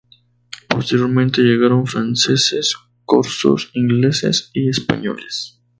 Posteriormente 0.67 1.43
llegaron 1.43 1.85
franceses, 1.85 2.75
corsos, 3.05 3.69
ingleses 3.75 4.49
y 4.51 4.67
españoles. 4.67 5.61